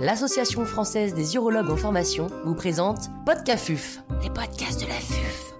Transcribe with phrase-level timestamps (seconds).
[0.00, 5.52] l'Association française des urologues en formation vous présente Podcafuf, les podcasts de la FUF.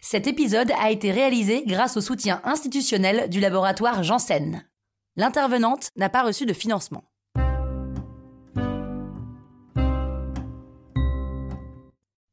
[0.00, 4.66] Cet épisode a été réalisé grâce au soutien institutionnel du laboratoire Janssen.
[5.14, 7.04] L'intervenante n'a pas reçu de financement.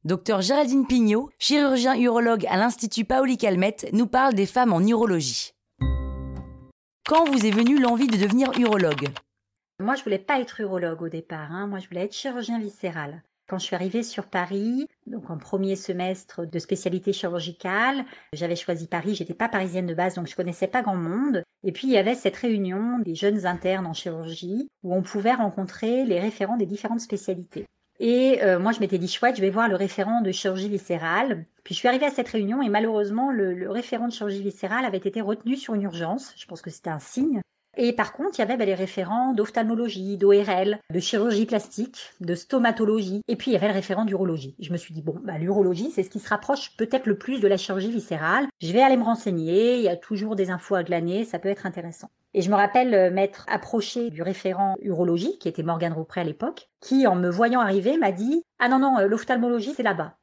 [0.03, 5.53] Docteur Géraldine Pignot, chirurgien urologue à l'Institut Paoli Calmette, nous parle des femmes en urologie.
[7.05, 9.09] Quand vous est venue l'envie de devenir urologue?
[9.81, 11.51] Moi, je voulais pas être urologue au départ.
[11.51, 11.67] Hein.
[11.67, 13.21] Moi, je voulais être chirurgien viscéral.
[13.49, 18.87] Quand je suis arrivée sur Paris, donc en premier semestre de spécialité chirurgicale, j'avais choisi
[18.87, 21.43] Paris, j'étais pas parisienne de base, donc je connaissais pas grand monde.
[21.65, 25.33] Et puis il y avait cette réunion des jeunes internes en chirurgie où on pouvait
[25.33, 27.65] rencontrer les référents des différentes spécialités.
[27.99, 31.45] Et euh, moi, je m'étais dit, chouette, je vais voir le référent de chirurgie viscérale.
[31.63, 34.97] Puis je suis arrivée à cette réunion et malheureusement, le, référent de chirurgie viscérale avait
[34.97, 36.33] été retenu sur une urgence.
[36.35, 37.41] Je pense que c'était un signe.
[37.75, 42.35] Et par contre, il y avait bah, les référents d'ophtalmologie, d'ORL, de chirurgie plastique, de
[42.35, 44.55] stomatologie, et puis il y avait le référent d'urologie.
[44.59, 47.39] Je me suis dit, bon, bah, l'urologie, c'est ce qui se rapproche peut-être le plus
[47.39, 48.45] de la chirurgie viscérale.
[48.61, 51.49] Je vais aller me renseigner, il y a toujours des infos à glaner, ça peut
[51.49, 52.11] être intéressant.
[52.35, 56.25] Et je me rappelle euh, m'être approché du référent urologie, qui était Morgane Roupré à
[56.25, 60.15] l'époque, qui, en me voyant arriver, m'a dit, ah non, non, euh, l'ophtalmologie, c'est là-bas.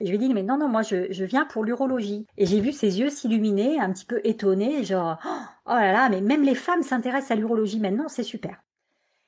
[0.00, 2.26] Et je lui ai dit, mais non, non, moi, je, je viens pour l'urologie.
[2.36, 5.18] Et j'ai vu ses yeux s'illuminer, un petit peu étonnés, genre,
[5.66, 8.60] oh là là, mais même les femmes s'intéressent à l'urologie maintenant, c'est super.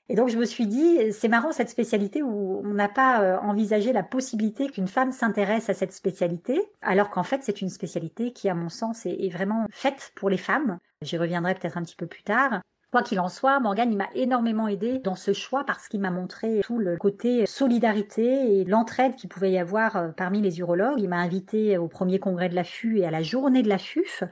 [0.09, 3.39] Et donc, je me suis dit, c'est marrant cette spécialité où on n'a pas euh,
[3.39, 8.33] envisagé la possibilité qu'une femme s'intéresse à cette spécialité, alors qu'en fait, c'est une spécialité
[8.33, 10.79] qui, à mon sens, est vraiment faite pour les femmes.
[11.03, 12.61] J'y reviendrai peut-être un petit peu plus tard.
[12.93, 16.11] Quoi qu'il en soit, Morgane, il m'a énormément aidé dans ce choix parce qu'il m'a
[16.11, 21.01] montré tout le côté solidarité et l'entraide qu'il pouvait y avoir euh, parmi les urologues.
[21.01, 23.79] Il m'a invité au premier congrès de la FU et à la journée de la
[23.79, 24.23] FUF.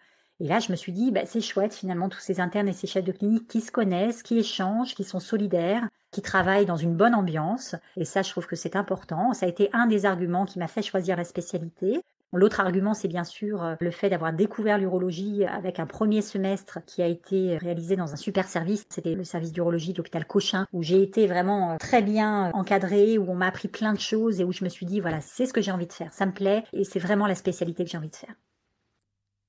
[0.41, 2.86] Et là, je me suis dit, bah, c'est chouette finalement tous ces internes et ces
[2.86, 6.97] chefs de clinique qui se connaissent, qui échangent, qui sont solidaires, qui travaillent dans une
[6.97, 7.75] bonne ambiance.
[7.97, 9.32] Et ça, je trouve que c'est important.
[9.32, 12.00] Ça a été un des arguments qui m'a fait choisir la spécialité.
[12.32, 16.78] L'autre argument, c'est bien sûr euh, le fait d'avoir découvert l'urologie avec un premier semestre
[16.84, 18.84] qui a été réalisé dans un super service.
[18.88, 23.18] C'était le service d'urologie de l'hôpital Cochin, où j'ai été vraiment euh, très bien encadrée,
[23.18, 25.46] où on m'a appris plein de choses et où je me suis dit, voilà, c'est
[25.46, 26.12] ce que j'ai envie de faire.
[26.12, 28.34] Ça me plaît et c'est vraiment la spécialité que j'ai envie de faire.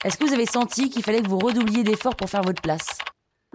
[0.03, 2.99] Est-ce que vous avez senti qu'il fallait que vous redoubliez d'efforts pour faire votre place?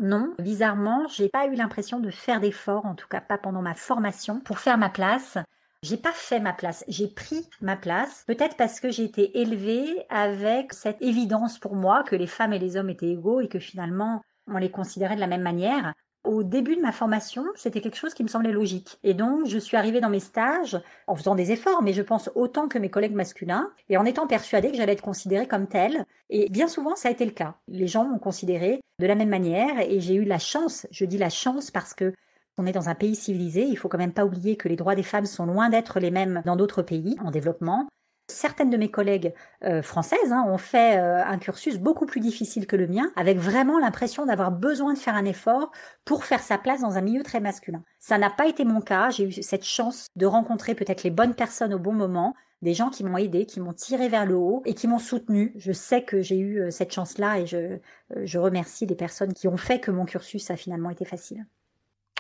[0.01, 3.75] Non, bizarrement, j'ai pas eu l'impression de faire d'efforts, en tout cas pas pendant ma
[3.75, 5.39] formation, pour faire ma place.
[5.83, 10.05] J'ai pas fait ma place, j'ai pris ma place, peut-être parce que j'ai été élevée
[10.11, 13.59] avec cette évidence pour moi que les femmes et les hommes étaient égaux et que
[13.59, 15.95] finalement on les considérait de la même manière.
[16.23, 18.99] Au début de ma formation, c'était quelque chose qui me semblait logique.
[19.03, 22.31] Et donc, je suis arrivée dans mes stages en faisant des efforts, mais je pense
[22.35, 26.05] autant que mes collègues masculins, et en étant persuadée que j'allais être considérée comme telle.
[26.29, 27.55] Et bien souvent, ça a été le cas.
[27.69, 31.17] Les gens m'ont considérée de la même manière, et j'ai eu la chance, je dis
[31.17, 32.13] la chance parce que
[32.61, 34.95] on est dans un pays civilisé, il faut quand même pas oublier que les droits
[34.95, 37.89] des femmes sont loin d'être les mêmes dans d'autres pays en développement.
[38.29, 39.33] Certaines de mes collègues
[39.65, 43.39] euh, françaises hein, ont fait euh, un cursus beaucoup plus difficile que le mien, avec
[43.39, 45.73] vraiment l'impression d'avoir besoin de faire un effort
[46.05, 47.83] pour faire sa place dans un milieu très masculin.
[47.99, 51.35] Ça n'a pas été mon cas, j'ai eu cette chance de rencontrer peut-être les bonnes
[51.35, 54.63] personnes au bon moment, des gens qui m'ont aidé, qui m'ont tiré vers le haut
[54.67, 55.55] et qui m'ont soutenu.
[55.57, 57.79] Je sais que j'ai eu euh, cette chance-là et je,
[58.23, 61.47] je remercie les personnes qui ont fait que mon cursus a finalement été facile.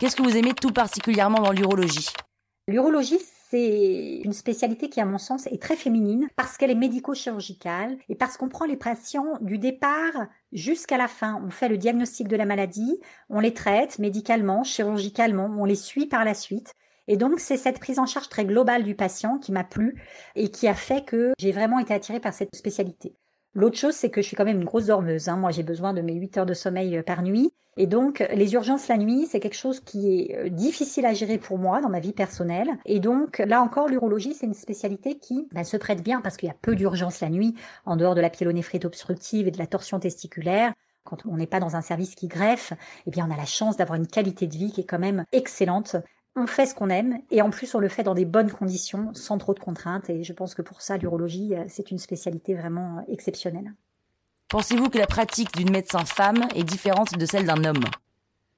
[0.00, 2.08] Qu'est-ce que vous aimez tout particulièrement dans l'urologie?
[2.66, 3.18] L'urologie,
[3.50, 8.14] c'est une spécialité qui, à mon sens, est très féminine parce qu'elle est médico-chirurgicale et
[8.14, 11.38] parce qu'on prend les patients du départ jusqu'à la fin.
[11.44, 16.06] On fait le diagnostic de la maladie, on les traite médicalement, chirurgicalement, on les suit
[16.06, 16.72] par la suite.
[17.06, 20.02] Et donc, c'est cette prise en charge très globale du patient qui m'a plu
[20.34, 23.12] et qui a fait que j'ai vraiment été attirée par cette spécialité.
[23.54, 25.28] L'autre chose, c'est que je suis quand même une grosse dormeuse.
[25.28, 25.36] Hein.
[25.36, 27.52] Moi, j'ai besoin de mes 8 heures de sommeil euh, par nuit.
[27.76, 31.38] Et donc, les urgences la nuit, c'est quelque chose qui est euh, difficile à gérer
[31.38, 32.68] pour moi dans ma vie personnelle.
[32.84, 36.48] Et donc, là encore, l'urologie, c'est une spécialité qui bah, se prête bien parce qu'il
[36.48, 37.54] y a peu d'urgences la nuit,
[37.86, 40.72] en dehors de la pyélonéphrite obstructive et de la torsion testiculaire.
[41.04, 42.72] Quand on n'est pas dans un service qui greffe,
[43.06, 45.24] eh bien, on a la chance d'avoir une qualité de vie qui est quand même
[45.32, 45.96] excellente
[46.36, 49.12] on fait ce qu'on aime et en plus on le fait dans des bonnes conditions,
[49.14, 50.10] sans trop de contraintes.
[50.10, 53.74] Et je pense que pour ça, l'urologie, euh, c'est une spécialité vraiment euh, exceptionnelle.
[54.48, 57.84] Pensez-vous que la pratique d'une médecin femme est différente de celle d'un homme?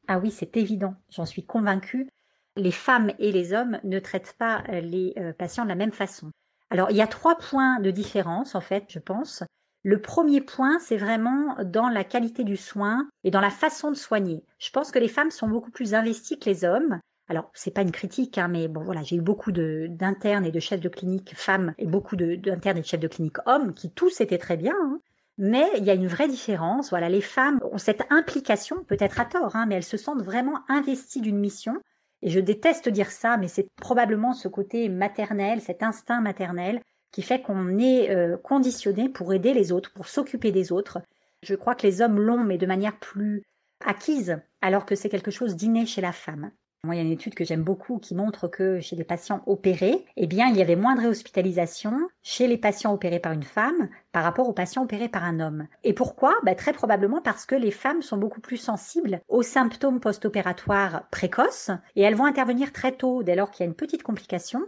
[0.08, 2.08] Ah oui, c'est évident, j'en suis convaincue.
[2.56, 6.30] Les femmes et les hommes ne traitent pas euh, les patients de la même façon.
[6.70, 9.44] Alors, il y a trois points de différence, en fait, je pense.
[9.84, 13.96] Le premier point, c'est vraiment dans la qualité du soin et dans la façon de
[13.96, 14.42] soigner.
[14.58, 17.00] Je pense que les femmes sont beaucoup plus investies que les hommes.
[17.32, 20.60] Alors, c'est pas une critique, hein, mais bon, voilà, j'ai eu beaucoup d'internes et de
[20.60, 24.20] chefs de clinique femmes et beaucoup d'internes et de chefs de clinique hommes qui tous
[24.20, 24.74] étaient très bien.
[24.78, 25.00] Hein.
[25.38, 26.90] Mais il y a une vraie différence.
[26.90, 30.60] Voilà, les femmes ont cette implication, peut-être à tort, hein, mais elles se sentent vraiment
[30.68, 31.80] investies d'une mission.
[32.20, 36.82] Et je déteste dire ça, mais c'est probablement ce côté maternel, cet instinct maternel
[37.12, 40.98] qui fait qu'on est euh, conditionné pour aider les autres, pour s'occuper des autres.
[41.42, 43.42] Je crois que les hommes l'ont, mais de manière plus
[43.86, 46.50] acquise, alors que c'est quelque chose d'inné chez la femme.
[46.84, 49.44] Moi, il y a une étude que j'aime beaucoup qui montre que chez les patients
[49.46, 51.92] opérés, eh bien, il y avait moins de réhospitalisation
[52.24, 55.68] chez les patients opérés par une femme par rapport aux patients opérés par un homme.
[55.84, 56.34] Et pourquoi?
[56.42, 61.70] Bah, Très probablement parce que les femmes sont beaucoup plus sensibles aux symptômes post-opératoires précoces
[61.94, 64.62] et elles vont intervenir très tôt dès lors qu'il y a une petite complication.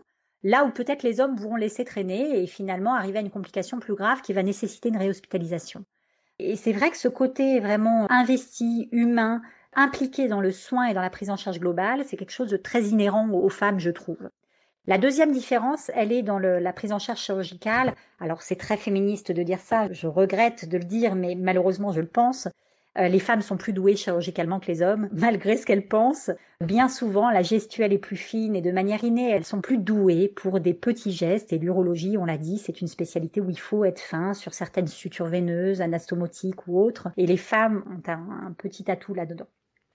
[0.45, 3.97] Là où peut-être les hommes vont laisser traîner et finalement arriver à une complication plus
[3.97, 5.85] grave qui va nécessiter une réhospitalisation.
[6.39, 9.43] Et c'est vrai que ce côté vraiment investi, humain,
[9.77, 12.57] impliqué dans le soin et dans la prise en charge globale, c'est quelque chose de
[12.57, 14.31] très inhérent aux femmes, je trouve.
[14.87, 17.95] La deuxième différence, elle est dans la prise en charge chirurgicale.
[18.21, 22.01] Alors c'est très féministe de dire ça, je regrette de le dire, mais malheureusement je
[22.01, 22.49] le pense.
[22.99, 26.31] Euh, les femmes sont plus douées chirurgicalement que les hommes, malgré ce qu'elles pensent.
[26.61, 30.29] Bien souvent, la gestuelle est plus fine et de manière innée, elles sont plus douées
[30.29, 31.53] pour des petits gestes.
[31.53, 34.87] Et l'urologie, on l'a dit, c'est une spécialité où il faut être fin sur certaines
[34.87, 37.09] sutures veineuses, anastomotiques ou autres.
[37.17, 39.49] Et les femmes ont un petit atout là-dedans.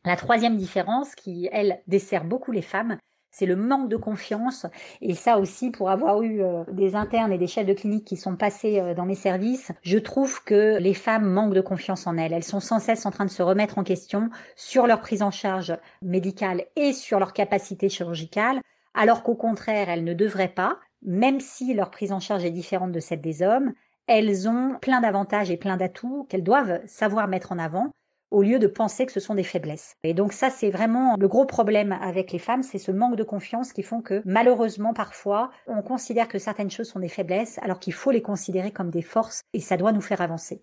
[0.06, 2.98] La troisième différence qui, elle, dessert beaucoup les femmes,
[3.32, 4.66] c'est le manque de confiance.
[5.02, 8.18] Et ça aussi, pour avoir eu euh, des internes et des chefs de clinique qui
[8.18, 12.18] sont passés euh, dans mes services, je trouve que les femmes manquent de confiance en
[12.18, 12.34] elles.
[12.34, 15.32] Elles sont sans cesse en train de se remettre en question sur leur prise en
[15.32, 18.62] charge médicale et sur leur capacité chirurgicale,
[18.94, 22.92] alors qu'au contraire, elles ne devraient pas, même si leur prise en charge est différente
[22.92, 23.74] de celle des hommes,
[24.08, 27.92] elles ont plein d'avantages et plein d'atouts qu'elles doivent savoir mettre en avant
[28.32, 29.96] au lieu de penser que ce sont des faiblesses.
[30.04, 33.24] Et donc ça, c'est vraiment le gros problème avec les femmes, c'est ce manque de
[33.24, 37.80] confiance qui font que malheureusement parfois, on considère que certaines choses sont des faiblesses alors
[37.80, 40.62] qu'il faut les considérer comme des forces et ça doit nous faire avancer.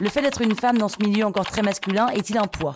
[0.00, 2.74] Le fait d'être une femme dans ce milieu encore très masculin est-il un poids?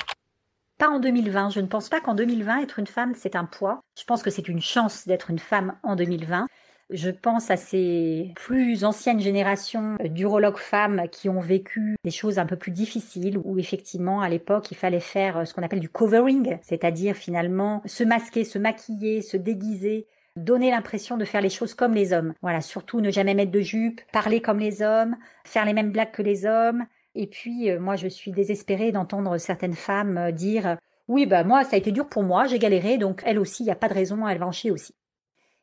[0.78, 1.50] Pas en 2020.
[1.50, 3.80] Je ne pense pas qu'en 2020, être une femme, c'est un poids.
[3.98, 6.46] Je pense que c'est une chance d'être une femme en 2020.
[6.90, 12.46] Je pense à ces plus anciennes générations d'urologues femmes qui ont vécu des choses un
[12.46, 16.56] peu plus difficiles où effectivement à l'époque il fallait faire ce qu'on appelle du covering,
[16.62, 20.06] c'est-à-dire finalement se masquer, se maquiller, se déguiser
[20.38, 22.32] donner l'impression de faire les choses comme les hommes.
[22.42, 26.12] Voilà, surtout ne jamais mettre de jupe, parler comme les hommes, faire les mêmes blagues
[26.12, 26.86] que les hommes.
[27.14, 31.64] Et puis, euh, moi, je suis désespérée d'entendre certaines femmes euh, dire Oui, bah, moi,
[31.64, 33.88] ça a été dur pour moi, j'ai galéré, donc elle aussi, il n'y a pas
[33.88, 34.94] de raison, elle va en chier aussi.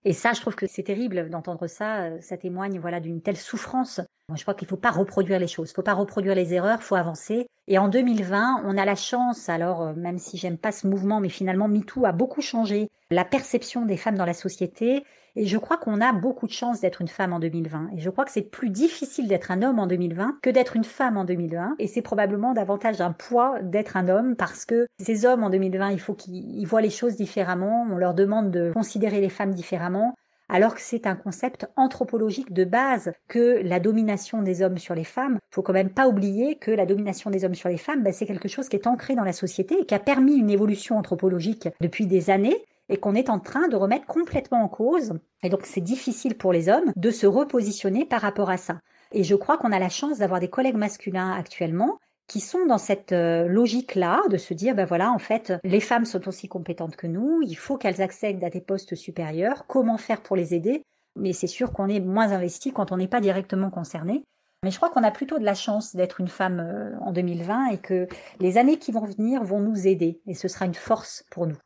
[0.08, 2.04] Et ça, je trouve que c'est terrible d'entendre ça.
[2.04, 4.00] Euh, ça témoigne voilà d'une telle souffrance.
[4.30, 5.70] Moi, je crois qu'il ne faut pas reproduire les choses.
[5.70, 6.78] Il ne faut pas reproduire les erreurs.
[6.80, 7.48] Il faut avancer.
[7.68, 11.20] Et en 2020, on a la chance, alors euh, même si j'aime pas ce mouvement,
[11.20, 15.04] mais finalement MeToo a beaucoup changé la perception des femmes dans la société.
[15.36, 17.90] Et je crois qu'on a beaucoup de chance d'être une femme en 2020.
[17.96, 20.84] Et je crois que c'est plus difficile d'être un homme en 2020 que d'être une
[20.84, 21.76] femme en 2020.
[21.80, 25.92] Et c'est probablement davantage un poids d'être un homme parce que ces hommes en 2020,
[25.92, 27.86] il faut qu'ils voient les choses différemment.
[27.92, 30.16] On leur demande de considérer les femmes différemment
[30.50, 35.04] alors que c'est un concept anthropologique de base que la domination des hommes sur les
[35.04, 35.40] femmes.
[35.52, 38.26] Faut quand même pas oublier que la domination des hommes sur les femmes, ben, c'est
[38.26, 41.70] quelque chose qui est ancré dans la société et qui a permis une évolution anthropologique
[41.82, 45.14] depuis des années et qu'on est en train de remettre complètement en cause.
[45.44, 48.80] Et donc c'est difficile pour les hommes de se repositionner par rapport à ça.
[49.12, 52.78] Et je crois qu'on a la chance d'avoir des collègues masculins actuellement qui sont dans
[52.78, 56.96] cette euh, logique-là de se dire, ben voilà, en fait, les femmes sont aussi compétentes
[56.96, 60.84] que nous, il faut qu'elles accèdent à des postes supérieurs, comment faire pour les aider?
[61.16, 64.24] Mais c'est sûr qu'on est moins investi quand on n'est pas directement concerné.
[64.64, 67.68] Mais je crois qu'on a plutôt de la chance d'être une femme euh, en 2020
[67.68, 68.08] et que
[68.40, 71.58] les années qui vont venir vont nous aider et ce sera une force pour nous.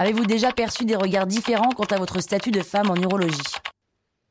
[0.00, 3.36] Avez-vous déjà perçu des regards différents quant à votre statut de femme en urologie?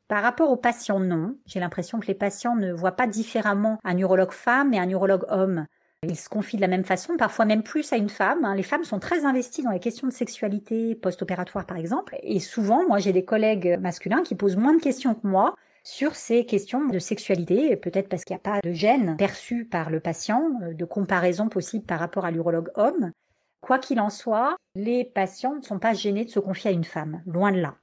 [0.08, 1.36] Par rapport aux patients, non.
[1.46, 5.26] J'ai l'impression que les patients ne voient pas différemment un urologue femme et un urologue
[5.28, 5.66] homme.
[6.02, 8.44] Ils se confient de la même façon, parfois même plus à une femme.
[8.44, 8.56] Hein.
[8.56, 12.16] Les femmes sont très investies dans les questions de sexualité post-opératoire, par exemple.
[12.24, 16.16] Et souvent, moi, j'ai des collègues masculins qui posent moins de questions que moi sur
[16.16, 20.00] ces questions de sexualité, peut-être parce qu'il n'y a pas de gêne perçu par le
[20.00, 23.12] patient, euh, de comparaison possible par rapport à l'urologue homme.
[23.60, 26.84] Quoi qu'il en soit, les patients ne sont pas gênés de se confier à une
[26.84, 27.76] femme, loin de là.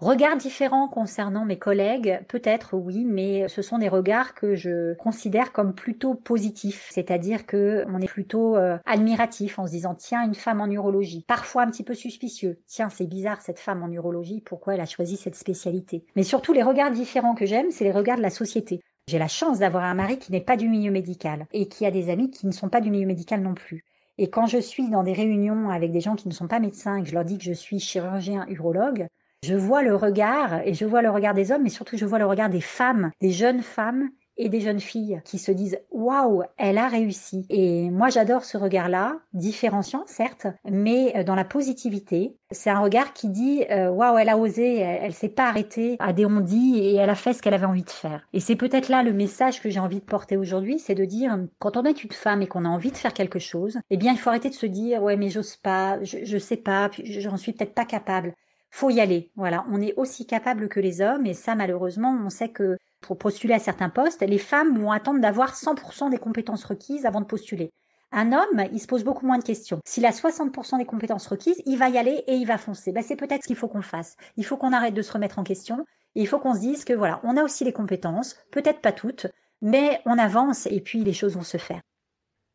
[0.00, 5.52] Regards différents concernant mes collègues, peut-être oui, mais ce sont des regards que je considère
[5.52, 10.34] comme plutôt positifs, c'est-à-dire que on est plutôt euh, admiratif en se disant tiens une
[10.34, 14.40] femme en urologie, parfois un petit peu suspicieux, tiens c'est bizarre cette femme en urologie,
[14.40, 16.06] pourquoi elle a choisi cette spécialité?
[16.16, 18.80] Mais surtout les regards différents que j'aime, c'est les regards de la société.
[19.06, 21.90] J'ai la chance d'avoir un mari qui n'est pas du milieu médical et qui a
[21.90, 23.84] des amis qui ne sont pas du milieu médical non plus.
[24.22, 26.96] Et quand je suis dans des réunions avec des gens qui ne sont pas médecins
[26.96, 29.06] et que je leur dis que je suis chirurgien urologue,
[29.42, 32.18] je vois le regard, et je vois le regard des hommes, mais surtout je vois
[32.18, 34.10] le regard des femmes, des jeunes femmes,
[34.40, 37.46] et des jeunes filles qui se disent waouh, elle a réussi.
[37.50, 42.36] Et moi, j'adore ce regard-là, différenciant certes, mais euh, dans la positivité.
[42.50, 46.12] C'est un regard qui dit euh, waouh, elle a osé, elle, s'est pas arrêtée à
[46.12, 48.26] des on et elle a fait ce qu'elle avait envie de faire.
[48.32, 51.38] Et c'est peut-être là le message que j'ai envie de porter aujourd'hui, c'est de dire
[51.58, 54.12] quand on est une femme et qu'on a envie de faire quelque chose, eh bien,
[54.12, 57.36] il faut arrêter de se dire ouais, mais j'ose pas, je, je sais pas, j'en
[57.36, 58.34] suis peut-être pas capable
[58.70, 59.30] faut y aller.
[59.36, 63.18] Voilà, on est aussi capable que les hommes et ça malheureusement, on sait que pour
[63.18, 67.26] postuler à certains postes, les femmes vont attendre d'avoir 100% des compétences requises avant de
[67.26, 67.70] postuler.
[68.12, 69.80] Un homme, il se pose beaucoup moins de questions.
[69.86, 72.92] S'il a 60% des compétences requises, il va y aller et il va foncer.
[72.92, 74.16] Ben, c'est peut-être ce qu'il faut qu'on fasse.
[74.36, 75.84] Il faut qu'on arrête de se remettre en question
[76.16, 78.92] et il faut qu'on se dise que voilà, on a aussi les compétences, peut-être pas
[78.92, 79.28] toutes,
[79.62, 81.80] mais on avance et puis les choses vont se faire.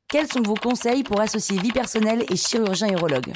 [0.09, 3.31] Quels sont vos conseils pour associer vie personnelle et chirurgien urologue?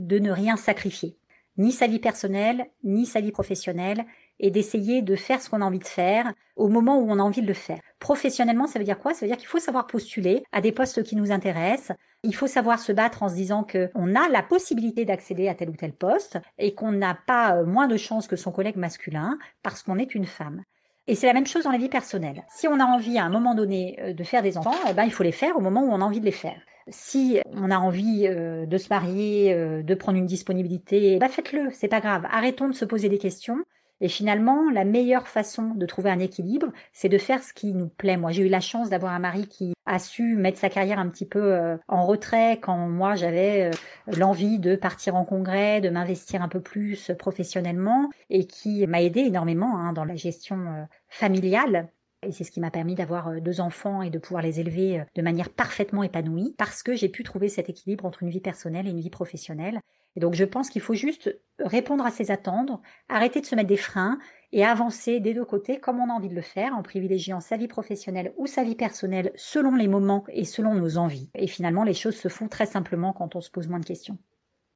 [0.00, 1.18] De ne rien sacrifier
[1.58, 4.04] ni sa vie personnelle, ni sa vie professionnelle,
[4.40, 7.22] et d'essayer de faire ce qu'on a envie de faire au moment où on a
[7.22, 7.78] envie de le faire.
[7.98, 9.14] Professionnellement, ça veut dire quoi?
[9.14, 11.96] Ça veut dire qu'il faut savoir postuler à des postes qui nous intéressent.
[12.24, 15.70] Il faut savoir se battre en se disant qu'on a la possibilité d'accéder à tel
[15.70, 19.38] ou tel poste et qu'on n'a pas euh, moins de chances que son collègue masculin
[19.62, 20.62] parce qu'on est une femme.
[21.08, 22.44] Et c'est la même chose dans la vie personnelle.
[22.48, 25.04] Si on a envie à un moment donné euh, de faire des enfants, eh ben,
[25.04, 26.60] il faut les faire au moment où on a envie de les faire.
[26.88, 31.88] Si on a envie euh, de se marier, de prendre une disponibilité, bah faites-le, c'est
[31.88, 32.26] pas grave.
[32.30, 33.58] Arrêtons de se poser des questions.
[34.02, 37.88] Et finalement, la meilleure façon de trouver un équilibre, c'est de faire ce qui nous
[37.88, 38.18] plaît.
[38.18, 41.08] Moi, j'ai eu la chance d'avoir un mari qui a su mettre sa carrière un
[41.08, 43.70] petit peu euh, en retrait quand moi j'avais
[44.06, 49.20] l'envie de partir en congrès, de m'investir un peu plus professionnellement et qui m'a aidé
[49.20, 51.88] énormément hein, dans la gestion familiale.
[52.24, 55.00] Et c'est ce qui m'a permis d'avoir euh, deux enfants et de pouvoir les élever
[55.00, 58.40] euh, de manière parfaitement épanouie parce que j'ai pu trouver cet équilibre entre une vie
[58.40, 59.80] personnelle et une vie professionnelle.
[60.16, 62.70] Et donc je pense qu'il faut juste répondre à ses attentes,
[63.08, 64.18] arrêter de se mettre des freins
[64.52, 67.56] et avancer des deux côtés comme on a envie de le faire en privilégiant sa
[67.56, 71.30] vie professionnelle ou sa vie personnelle selon les moments et selon nos envies.
[71.34, 74.18] Et finalement les choses se font très simplement quand on se pose moins de questions.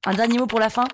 [0.07, 0.85] Un dernier mot pour la fin?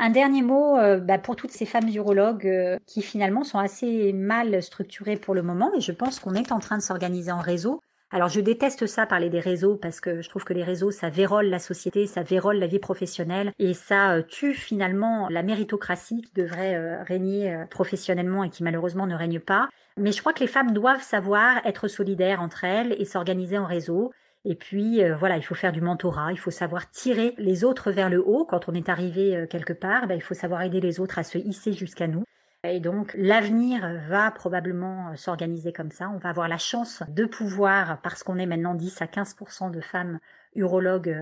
[0.00, 4.12] Un dernier mot euh, bah, pour toutes ces femmes urologues euh, qui finalement sont assez
[4.12, 7.40] mal structurées pour le moment et je pense qu'on est en train de s'organiser en
[7.40, 7.80] réseau.
[8.10, 11.08] Alors je déteste ça parler des réseaux parce que je trouve que les réseaux ça
[11.08, 16.22] vérole la société, ça vérole la vie professionnelle et ça euh, tue finalement la méritocratie
[16.22, 19.68] qui devrait régner professionnellement et qui malheureusement ne règne pas.
[19.96, 23.66] Mais je crois que les femmes doivent savoir être solidaires entre elles et s'organiser en
[23.66, 24.12] réseau.
[24.44, 27.90] Et puis euh, voilà, il faut faire du mentorat, il faut savoir tirer les autres
[27.90, 28.44] vers le haut.
[28.44, 31.22] Quand on est arrivé euh, quelque part, ben, il faut savoir aider les autres à
[31.22, 32.24] se hisser jusqu'à nous.
[32.64, 36.08] Et donc l'avenir va probablement euh, s'organiser comme ça.
[36.08, 39.80] On va avoir la chance de pouvoir, parce qu'on est maintenant 10 à 15% de
[39.80, 40.18] femmes
[40.54, 41.14] urologues,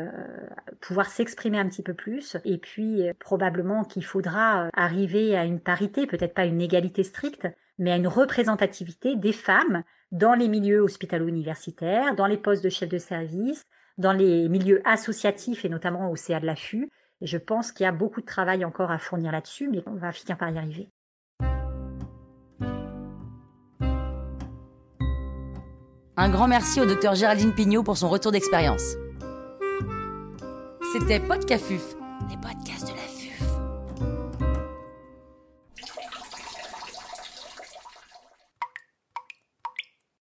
[0.80, 2.36] pouvoir s'exprimer un petit peu plus.
[2.44, 7.92] Et puis probablement qu'il faudra arriver à une parité, peut-être pas une égalité stricte, mais
[7.92, 9.82] à une représentativité des femmes
[10.12, 13.64] dans les milieux hospitalo-universitaires, dans les postes de chef de service,
[13.98, 16.90] dans les milieux associatifs et notamment au CA de l'affût.
[17.20, 19.94] Et je pense qu'il y a beaucoup de travail encore à fournir là-dessus, mais on
[19.94, 20.90] va finir par y arriver.
[26.16, 28.82] Un grand merci au docteur Géraldine Pignot pour son retour d'expérience.
[30.92, 31.82] C'était Podcafuf,
[32.28, 32.91] les podcasts de